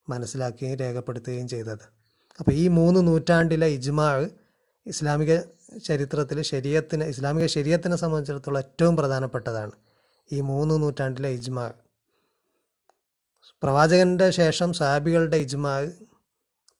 മനസ്സിലാക്കുകയും 0.10 0.77
രേഖപ്പെടുത്തുകയും 0.77 1.48
ചെയ്തത്. 1.48 1.86
അപ്പോൾ 2.39 2.51
ഈ 2.51 2.67
മൂന്ന് 2.67 3.07
നൂറ്റാണ്ടിലെ 3.07 3.67
ഇജ്മാ 3.67 4.27
ഇസ്ലാമിക 4.86 5.39
ചരിത്രത്തിൽ 5.86 6.41
ശരീരത്തിന് 6.41 7.03
ഇസ്ലാമിക 7.03 7.46
ശരീരത്തിനെ 7.46 7.96
സംബന്ധിച്ചിടത്തോളം 7.96 8.57
ഏറ്റവും 8.57 8.96
പ്രധാനപ്പെട്ടതാണ് 8.96 9.72
ഈ 10.31 10.41
മൂന്ന് 10.41 10.75
നൂറ്റാണ്ടിലെ 10.81 11.29
ഇജ്മാ 11.29 11.72
പ്രവാചകന്റെ 13.63 14.29
ശേഷം 14.29 14.74
സാബികളുടെ 14.74 15.38
ഇജ്മാ 15.38 15.74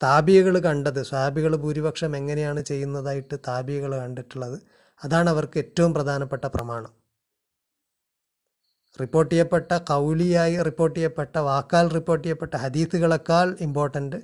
താബിയകൾ 0.03 0.59
കണ്ടത് 0.59 1.03
സ്വാബികൾ 1.03 1.55
ഭൂരിപക്ഷം 1.55 2.17
എങ്ങനെയാണ് 2.17 2.61
ചെയ്യുന്നതായിട്ട് 2.61 3.35
താബിയകൾ 3.47 3.95
കണ്ടിട്ടുള്ളത് 3.95 4.61
അതാണ് 5.03 5.29
അവർക്ക് 5.29 5.57
ഏറ്റവും 5.57 5.93
പ്രധാനപ്പെട്ട 5.93 6.45
പ്രമാണം. 6.45 6.97
റിപ്പോർട്ട് 9.01 9.31
ചെയ്യപ്പെട്ട 9.31 9.77
കൗലിയായി 9.77 10.61
റിപ്പോർട്ട് 10.61 10.99
ചെയ്യപ്പെട്ട 10.99 11.37
വാക്കാൽ 11.37 11.87
റിപ്പോർട്ട് 11.87 12.25
ചെയ്യപ്പെട്ട 12.25 12.55
ഹദീത്തുകളെക്കാൾ 12.55 13.57
ഇമ്പോർട്ടന്റ് 13.61 14.15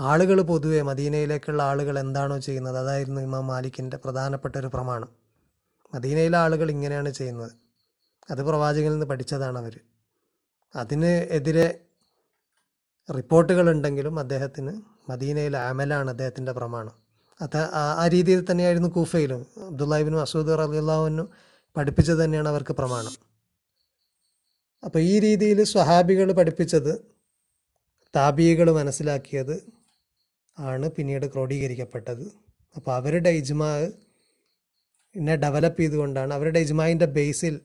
ആളുകൾ 0.00 0.40
പൊതുവെ 0.40 0.82
മദീനയിലേക്കുള്ള 0.82 1.62
ആളുകൾ 1.62 1.98
എന്താണോ 1.98 2.38
ചെയ്യുന്നത് 2.38 2.78
അതായിരുന്നു 2.78 3.20
ഇമാം 3.20 3.46
മാലിക്കിന്റെ 3.46 3.96
പ്രധാനപ്പെട്ട 3.96 4.56
ഒരു 4.56 4.66
പ്രമാണം. 4.66 5.08
മദീനയിലെ 5.94 6.38
ആളുകൾ 6.38 6.70
ഇങ്ങനെയാണ് 6.70 7.10
ചെയ്യുന്നത്. 7.10 7.52
അത് 8.30 8.42
പ്രവാചകനിൽ 8.42 8.90
നിന്ന് 8.90 9.06
പഠിച്ചതാണ് 9.06 9.58
അവർ. 9.58 9.80
അതിന് 10.76 11.06
എതിരെ 11.06 11.80
റിപ്പോർട്ടുകളുണ്ടെങ്കിലും 13.16 14.18
അദ്ദേഹത്തിന് 14.18 14.82
മദീനയിലെ 15.10 15.58
അമലാണ് 15.58 16.10
അദ്ദേഹത്തിന്റെ 16.10 16.52
പ്രമാണം. 16.52 16.92
അത് 17.40 17.56
ആ- 17.56 18.08
രീതിയിൽ 18.08 18.46
തന്നെയായിരുന്നു 18.50 18.88
കൂഫയിലും. 18.88 19.46
അബ്ദുല്ലാഹിബിനും 19.66 20.20
അസൂദ് 20.20 20.58
റലിയുള്ളവനും 20.58 21.30
പഠിപ്പിച്ചത് 21.76 22.24
തന്നെയാണ് 22.24 22.48
അവർക്ക് 22.48 22.72
പ്രമാണം. 22.72 23.12
അപ്പോൾ 24.84 24.98
ഈ 24.98 25.18
രീതിയിൽ 25.18 25.64
സ്വഹാബികൾ 25.64 26.32
പഠിപ്പിച്ചത് 26.32 27.12
താബികൾ 28.16 28.70
മനസ്സിലാക്കിയത് 28.70 29.72
ആണ് 30.58 30.88
പിന്നീട് 30.88 31.32
ക്രോഡീകരിക്കപ്പെട്ടത്. 31.32 32.32
അപ്പോൾ 32.76 32.94
അവരുടെ 32.94 33.30
ഇജ്മാ 33.30 33.76
എന്നെ 35.16 35.36
ഡെവലപ്പ് 35.36 35.80
ചെയ്തുകൊണ്ടാണ് 35.80 36.34
അവരുടെ 36.34 36.58
ഇജ്മായിന്റെ 36.58 37.06
ബേസിൽ 37.06 37.60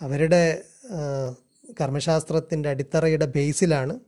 അവരുടെ 0.00 0.64
കർമ്മശാസ്ത്രത്തിന്റെ 1.80 2.68
അടിത്തറയുടെ 2.68 3.26
ബേസിലാണ് 3.26 4.00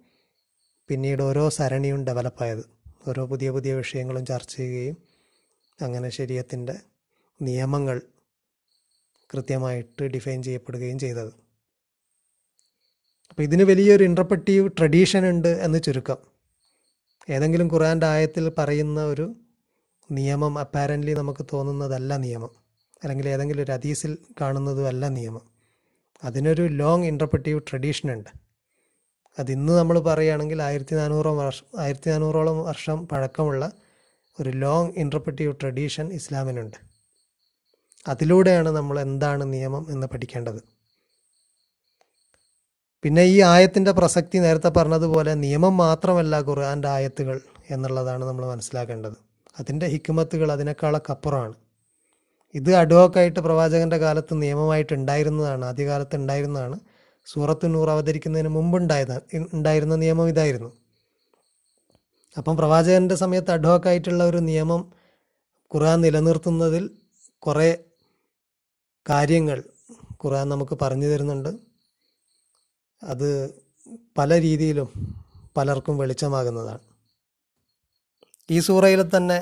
പിന്നീട് 0.90 1.22
ഓരോ 1.22 1.48
സരണിയും 1.48 2.04
ഡെവലപ്പായത്. 2.04 2.64
ഓരോ 3.08 3.26
പുതിയ 3.26 3.50
പുതിയ 3.50 3.74
വിഷയങ്ങളും 3.74 4.26
ചർച്ച 4.26 4.56
ചെയ്യുകയും 4.56 4.96
അങ്ങനെ 5.80 6.08
ശരീരത്തിന്റെ 6.08 6.74
നിയമങ്ങൾ 7.42 8.02
കൃത്യമായിട്ട് 9.34 10.04
ഡിഫൈൻ 10.04 10.42
ചെയ്യപ്പെടുകയും 10.42 10.98
ചെയ്തത്. 10.98 11.32
അപ്പോൾ 13.30 13.42
ഇതിന് 13.42 13.62
വലിയൊരു 13.62 14.04
ഇൻട്രപ്രറ്റീവ് 14.04 14.70
ട്രഡീഷൻ 14.78 15.28
ഉണ്ട് 15.28 15.48
എന്ന് 15.48 15.82
ചുരുക്കം. 15.82 16.16
ഏതെങ്കിലും 17.30 17.68
ഖുറാന്റെ 17.72 18.06
ആയത്തിൽ 18.06 18.52
പറയുന്ന 18.58 19.04
ഒരു 19.04 19.34
നിയമം 20.10 20.58
അപ്പാരന്റ്ലി 20.58 21.12
നമുക്ക് 21.12 21.46
തോന്നുന്നതല്ല 21.52 22.16
നിയമം. 22.16 22.50
അല്ലെങ്കിൽ 23.04 23.28
ഏതെങ്കിലും 23.28 23.62
ഒരു 23.62 23.72
ഹദീസിൽ 23.72 24.18
കാണുന്നതുമല്ല 24.40 25.08
നിയമം. 25.08 25.50
അതിനൊരു 26.24 26.62
ലോങ് 26.62 27.04
ഇൻട്രപ്രറ്റീവ് 27.04 27.60
ട്രഡീഷൻ 27.70 28.12
ഉണ്ട്. 28.12 28.49
അതിന്ന് 29.40 29.72
നമ്മൾ 29.72 29.98
പറയുകയാണെങ്കിൽ 29.98 30.62
ആയിരത്തി 30.62 30.94
നാനൂറോ 30.94 31.36
വർഷം 31.36 31.80
ആയിരത്തി 31.80 32.10
നാനൂറോളം 32.10 32.64
വർഷം 32.64 33.08
പഴക്കമുള്ള 33.08 33.72
ഒരു 34.40 34.50
ലോങ് 34.50 34.92
ഇന്റർപ്രറ്റീവ് 34.96 35.54
ട്രഡീഷൻ 35.60 36.12
ഇസ്ലാമിനുണ്ട്. 36.12 36.76
അതിലൂടെയാണ് 38.08 38.68
നമ്മൾ 38.68 39.00
എന്താണ് 39.00 39.52
നിയമം 39.52 39.86
എന്ന് 39.90 40.06
പഠിക്കേണ്ടത്. 40.06 40.62
പിന്നെ 43.02 43.22
ഈ 43.22 43.40
ആയത്തിന്റെ 43.40 43.92
പ്രസക്തി 43.92 44.38
നേരത്തെ 44.38 44.68
പറഞ്ഞതുപോലെ 44.68 45.34
നിയമം 45.34 45.76
മാത്രമല്ല 45.76 46.36
ഖുർആന്റെ 46.36 46.88
ആയത്തുകൾ 46.88 47.40
എന്നുള്ളതാണ് 47.70 48.24
നമ്മൾ 48.24 48.46
മനസ്സിലാക്കേണ്ടത്. 48.46 49.16
അതിന്റെ 49.60 49.86
ഹിക്കുമത്തുകൾ 49.86 50.52
അതിനേക്കാളൊക്കെ 50.52 51.12
അപ്പുറമാണ്. 51.12 51.54
ഇത് 52.54 52.74
അഡ്വോക്കായിട്ട് 52.74 53.40
പ്രവാചകന്റെ 53.40 53.96
കാലത്ത് 53.96 54.42
നിയമമായിട്ട് 54.42 54.92
ഉണ്ടായിരുന്നതാണ് 54.92 55.64
ആദ്യകാലത്ത് 55.64 56.16
ഉണ്ടായിരുന്നതാണ്. 56.16 56.80
സൂറത്ത് 57.32 57.74
നൂർ 57.74 57.90
അവതരിക്കുന്നതിന് 57.90 58.48
മുമ്പുണ്ടായത് 58.48 59.16
ഉണ്ടായിരുന്ന 59.52 59.96
നിയമം 59.96 60.28
ഇതായിരുന്നു. 60.28 60.70
അപ്പം 62.38 62.56
പ്രവാചകന്റെ 62.56 63.14
സമയത്ത് 63.14 63.50
അഡ്വോക്കായിട്ടുള്ള 63.50 64.24
ഒരു 64.24 64.36
നിയമം 64.36 64.92
ഖുർആൻ 65.74 66.00
നിലനിർത്തുന്നതിൽ 66.00 66.90
കുറേ 67.38 67.70
കാര്യങ്ങൾ 69.08 69.58
ഖുർആൻ 70.24 70.48
നമുക്ക് 70.48 70.78
പറഞ്ഞു 70.82 71.06
തരുന്നുണ്ട്. 71.06 71.48
അത് 73.02 73.28
പല 74.18 74.40
രീതിയിലും 74.40 74.88
പലർക്കും 75.56 75.98
വെളിച്ചമാകുന്നതാണ്. 75.98 76.84
ഈ 78.50 78.58
സൂറയിൽ 78.60 79.02
തന്നെ 79.16 79.38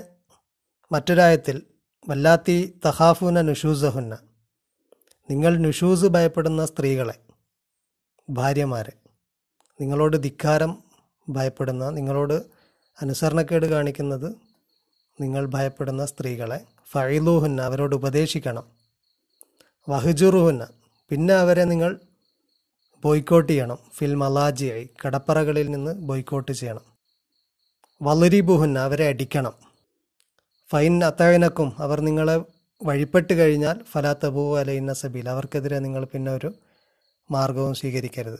മറ്റൊരായത്തിൽ 0.92 1.62
വല്ലാത്തി 2.09 2.80
തഹാഫുന 2.87 3.40
നുഷൂസഹുന്ന 3.40 4.18
നിങ്ങൾ 5.30 5.57
നുഷൂസ് 5.59 6.07
ഭയപ്പെടുന്ന 6.07 6.66
സ്ത്രീകളെ 6.66 7.27
ഭാര്യമാരെ. 8.30 8.92
നിങ്ങളോട് 9.80 10.23
ധിക്കാരം 10.23 10.82
ഭയപ്പെടുന്ന 11.28 11.90
നിങ്ങളോട് 11.90 12.35
അനുസരണക്കേട് 13.02 13.66
കാണിക്കുന്നത് 13.66 14.37
നിങ്ങൾ 15.20 15.47
ഭയപ്പെടുന്ന 15.47 16.06
സ്ത്രീകളെ 16.06 16.61
ഫഴിലൂഹുന്ന 16.90 17.62
അവരോട് 17.62 17.94
ഉപദേശിക്കണം. 17.94 18.64
വഹജുറുഹുന്ന 19.88 20.68
പിന്നെ 21.11 21.35
അവരെ 21.35 21.64
നിങ്ങൾ 21.64 22.00
ബോയ്ക്കോട്ട് 23.04 23.52
ചെയ്യണം. 23.52 23.78
ഫിൽ 23.94 24.14
മലാജിയായി 24.14 24.90
കടപ്പറകളിൽ 25.06 25.70
നിന്ന് 25.70 25.94
ബോയ്ക്കോട്ട് 25.94 26.52
ചെയ്യണം. 26.52 26.80
വളരിബുഹുന്ന 28.02 28.78
അവരെ 28.78 29.08
അടിക്കണം. 29.08 29.52
ഫൈൻ 30.70 31.04
അത്തഴനക്കും 31.04 31.73
അവർ 31.78 32.00
നിങ്ങളെ 32.00 32.42
വഴിപ്പെട്ട് 32.85 33.32
കഴിഞ്ഞാൽ 33.32 33.82
ഫലാത്തബു 33.82 34.58
അലൈന 34.58 34.92
സബീൽ 34.92 35.28
അവർക്കെതിരെ 35.28 35.78
നിങ്ങൾ 35.78 36.04
പിന്നെ 36.04 36.32
ഒരു 36.32 36.54
മാർഗവും 37.30 37.75
സ്വീകരിക്കരുത്. 37.75 38.38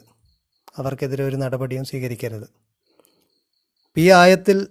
അവർക്കെതിരെ 0.77 1.25
ഒരു 1.25 1.37
നടപടിയും 1.37 1.85
സ്വീകരിക്കരുത്. 1.85 2.51
ഈ 3.97 4.11
ആയത്തിൽ 4.11 4.69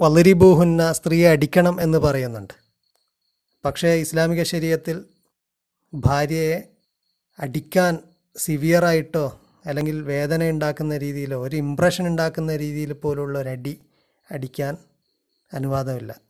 വളരിബൂഹുന്ന 0.00 0.92
സ്ത്രീയെ 0.92 1.28
അടിക്കണം 1.28 1.80
എന്ന് 1.80 1.98
പറയുന്നുണ്ട്. 1.98 2.54
പക്ഷേ 3.64 3.94
ഇസ്ലാമിക 3.94 4.42
ശരീരത്തിൽ 4.42 5.04
ഭാര്യയെ 5.94 6.68
അടിക്കാൻ 7.38 7.98
സിവിയറായിട്ടോ 8.36 9.40
അല്ലെങ്കിൽ 9.66 10.02
വേദന 10.02 10.48
ഉണ്ടാക്കുന്ന 10.48 10.96
രീതിയിലോ 10.96 11.42
ഒരു 11.42 11.56
ഇമ്പ്രഷൻ 11.56 12.06
ഉണ്ടാക്കുന്ന 12.06 12.56
രീതിയിൽ 12.56 12.92
പോലുള്ള 12.92 13.38
അടി 13.38 13.80
അടിക്കാൻ 14.30 14.76
അനുവാദമില്ല. 15.52 16.20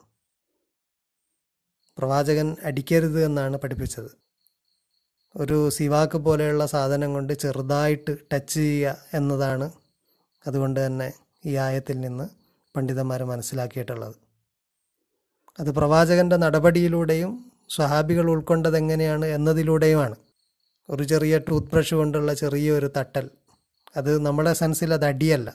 പ്രവാചകൻ 1.98 2.56
അടിക്കരുത് 2.64 3.24
എന്നാണ് 3.24 3.56
പഠിപ്പിച്ചത്. 3.56 4.23
ഒരു 5.36 5.70
സിവാക്ക് 5.70 6.18
പോലെയുള്ള 6.18 6.66
സാധനം 6.66 7.12
കൊണ്ട് 7.12 7.32
ചെറുതായിട്ട് 7.32 8.16
ടച്ച് 8.32 8.54
ചെയ്യുക 8.54 8.96
എന്നതാണ് 9.14 9.72
അതുകൊണ്ട് 10.46 10.86
തന്നെ 10.86 11.12
ഈ 11.46 11.56
ആയത്തിൽ 11.56 12.00
നിന്ന് 12.00 12.28
പണ്ഡിതന്മാർ 12.76 13.22
മനസ്സിലാക്കിയിട്ടുള്ളത്. 13.24 14.14
അത് 15.60 15.70
പ്രവാചകന്റെ 15.70 16.36
നടപടിയിലൂടെയും 16.36 17.52
സ്വഹാബികൾ 17.70 18.30
ഉൾക്കൊണ്ടത് 18.30 18.76
എങ്ങനെയാണ് 18.76 19.24
എന്നതിലൂടെയുമാണ്. 19.24 20.16
ഒരു 20.90 21.02
ചെറിയ 21.02 21.38
ടൂത്ത് 21.38 21.68
ബ്രഷ് 21.68 21.94
കൊണ്ടുള്ള 21.94 22.34
ചെറിയൊരു 22.34 22.90
തട്ടൽ. 22.96 23.30
അത് 23.96 24.26
നമ്മുടെ 24.26 24.52
സെൻസിൽ 24.52 24.94
അത് 24.94 25.04
അടിയല്ല. 25.04 25.54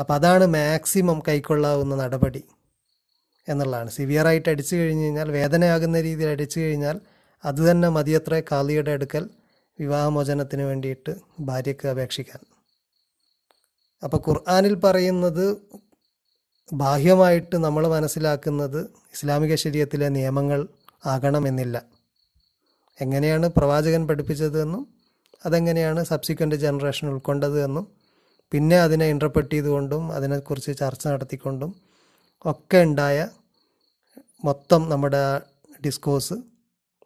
അപ്പം 0.00 0.14
അതാണ് 0.14 0.46
മാക്സിമം 0.46 1.22
കൈക്കൊള്ളാവുന്ന 1.28 1.94
നടപടി 1.96 2.44
എന്നുള്ളതാണ്. 3.48 3.90
സിവിയറായിട്ട് 3.90 4.48
അടിച്ചു 4.48 4.76
കഴിഞ്ഞ് 4.76 5.04
കഴിഞ്ഞാൽ 5.04 5.30
വേദനയാകുന്ന 5.30 6.00
രീതിയിൽ 6.00 6.28
അടിച്ചു 6.28 6.60
കഴിഞ്ഞാൽ 6.60 7.00
അത് 7.44 7.70
തന്നെ 7.70 7.88
മതിയത്ര 7.88 8.42
കാളിയുടെ 8.52 8.90
അടുക്കൽ 8.90 9.24
വിവാഹമോചനത്തിന് 9.78 10.62
വേണ്ടിയിട്ട് 10.62 11.12
ഭാര്യയ്ക്ക് 11.40 11.88
അപേക്ഷിക്കാൻ. 11.88 12.40
അപ്പോൾ 14.02 14.20
ഖുർആാനിൽ 14.26 14.74
പറയുന്നത് 14.74 15.46
ബാഹ്യമായിട്ട് 16.72 17.56
നമ്മൾ 17.56 17.88
മനസ്സിലാക്കുന്നത് 17.88 18.80
ഇസ്ലാമിക 19.14 19.54
ശരീരത്തിലെ 19.54 20.08
നിയമങ്ങൾ 20.08 20.60
ആകണമെന്നില്ല 21.06 21.76
എങ്ങനെയാണ് 22.98 23.46
പ്രവാചകൻ 23.48 24.02
പഠിപ്പിച്ചതെന്നും 24.06 24.82
അതെങ്ങനെയാണ് 25.44 26.04
സബ്സിക്വന്റ് 26.04 26.56
ജനറേഷൻ 26.56 27.08
ഉൾക്കൊണ്ടത് 27.08 27.64
എന്നും 27.64 27.84
പിന്നെ 28.52 28.80
അതിനെ 28.80 29.06
ഇന്റർപ്രറ്റ് 29.06 29.50
ചെയ്തുകൊണ്ടും 29.50 30.12
അതിനെക്കുറിച്ച് 30.12 30.78
ചർച്ച 30.78 31.08
നടത്തിക്കൊണ്ടും 31.08 31.70
ഒക്കെ 32.44 32.78
ഉണ്ടായ 32.82 33.18
മൊത്തം 34.44 34.82
നമ്മുടെ 34.90 35.22
ഡിസ്കോഴ്സ് 35.86 36.36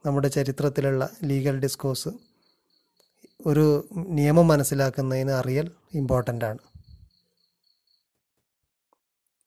നമ്മുടെ 0.07 0.29
ചരിത്രത്തിലുള്ള 0.29 1.11
ലീഗൽ 1.25 1.61
ഡിസ്കോഴ്സ് 1.61 2.09
ഒരു 3.47 3.89
നിയമം 3.95 4.49
മനസ്സിലാക്കുന്നതിന് 4.49 5.31
അറിയൽ 5.31 5.71
ഇമ്പോർട്ടന്റ് 5.95 6.45
ആണ് 6.45 6.59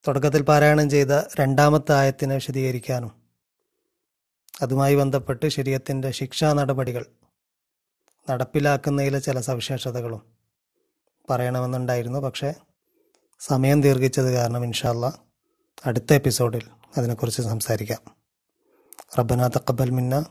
തുടക്കത്തിൽ 0.07 0.41
പാരായണം 0.41 0.89
ചെയ്ത 0.89 1.07
രണ്ടാമത്തെ 1.39 1.93
ആയത്തിനെ 1.93 2.35
വിശദീകരിക്കാനും 2.35 3.11
അതുമായി 4.61 4.95
ബന്ധപ്പെട്ട് 4.95 5.45
ശരീരത്തിന്റെ 5.47 6.11
ശിക്ഷാ 6.11 6.53
നടപടികൾ 6.53 7.05
നടപ്പിലാക്കുന്നതിലെ 8.29 9.19
ചില 9.19 9.39
സവിശേഷതകളും 9.39 10.21
പറയണമെന്നുണ്ടായിരുന്നു. 11.29 12.19
പക്ഷേ 12.19 12.53
സമയം 13.39 13.81
ദീർഘിച്ചത് 13.81 14.33
കാരണം 14.33 14.63
ഇൻഷാല്ല 14.63 15.05
അടുത്ത 15.85 16.13
എപ്പിസോഡിൽ 16.13 16.65
അതിനെക്കുറിച്ച് 16.97 17.41
സംസാരിക്കാം. 17.41 18.01
റബ്ബന 19.19 19.47
തക്കബൽ 19.47 19.89
മിന്ന 19.89 20.25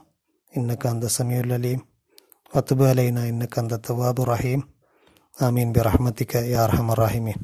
അന്ത 0.91 1.03
സമീഉൽ 1.17 1.53
അലീം 1.53 1.79
വത്തുബ് 2.55 2.85
അലൈന 2.85 3.19
ഇന്നക്ക 3.23 3.59
അന്ത 3.59 3.71
തവാബു 3.71 4.23
റഹീം 4.23 4.61
ആമീൻ 5.37 5.69
ബി 5.71 5.79
റഹ്മത്തിക്ക 5.79 6.35
യാ 6.35 6.61
അർഹമർ 6.63 6.99
റഹീമീൻ. 6.99 7.39